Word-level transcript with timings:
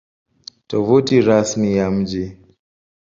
Tovuti 0.67 1.21
Rasmi 1.21 1.73
ya 1.77 1.91
Mji 1.91 2.37